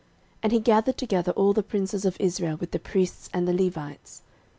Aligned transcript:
13:023:002 0.01 0.09
And 0.41 0.51
he 0.53 0.59
gathered 0.59 0.97
together 0.97 1.31
all 1.33 1.53
the 1.53 1.61
princes 1.61 2.05
of 2.05 2.17
Israel, 2.19 2.57
with 2.57 2.71
the 2.71 2.79
priests 2.79 3.29
and 3.35 3.47
the 3.47 3.53
Levites. 3.53 4.23